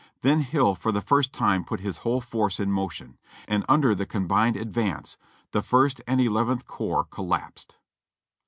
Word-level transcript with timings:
Then 0.23 0.39
Hill 0.39 0.73
for 0.73 0.91
the 0.91 0.99
first 1.03 1.31
time 1.31 1.63
put 1.63 1.79
his 1.81 1.99
whole 1.99 2.21
force 2.21 2.59
in 2.59 2.71
motion; 2.71 3.19
and 3.47 3.63
under 3.69 3.93
the 3.93 4.07
combined 4.07 4.55
advance, 4.55 5.15
the 5.51 5.61
First 5.61 6.01
and 6.07 6.19
Elev 6.19 6.47
enth 6.55 6.65
corps 6.65 7.05
collapsed. 7.05 7.75